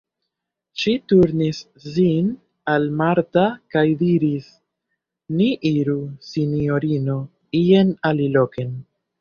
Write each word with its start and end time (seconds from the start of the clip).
Ŝi 0.83 0.93
turnis 1.11 1.57
sin 1.83 2.31
al 2.75 2.87
Marta 3.03 3.43
kaj 3.75 3.85
diris:-- 3.99 4.49
Ni 5.43 5.51
iru, 5.73 5.99
sinjorino, 6.31 7.21
ien 7.67 7.97
aliloken. 8.13 8.75